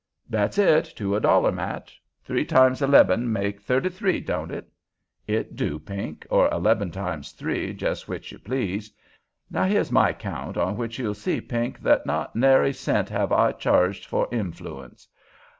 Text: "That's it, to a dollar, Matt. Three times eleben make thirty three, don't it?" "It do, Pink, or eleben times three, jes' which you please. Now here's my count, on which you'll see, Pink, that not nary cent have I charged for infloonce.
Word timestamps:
"That's 0.27 0.57
it, 0.57 0.85
to 0.95 1.15
a 1.15 1.19
dollar, 1.19 1.51
Matt. 1.51 1.91
Three 2.23 2.43
times 2.43 2.81
eleben 2.81 3.31
make 3.31 3.61
thirty 3.61 3.89
three, 3.89 4.19
don't 4.19 4.49
it?" 4.49 4.67
"It 5.27 5.55
do, 5.55 5.77
Pink, 5.77 6.25
or 6.31 6.49
eleben 6.49 6.89
times 6.89 7.33
three, 7.33 7.71
jes' 7.79 8.07
which 8.07 8.31
you 8.31 8.39
please. 8.39 8.91
Now 9.51 9.65
here's 9.65 9.91
my 9.91 10.11
count, 10.13 10.57
on 10.57 10.75
which 10.75 10.97
you'll 10.97 11.13
see, 11.13 11.39
Pink, 11.39 11.79
that 11.81 12.07
not 12.07 12.35
nary 12.35 12.73
cent 12.73 13.09
have 13.09 13.31
I 13.31 13.51
charged 13.51 14.07
for 14.07 14.25
infloonce. 14.31 15.05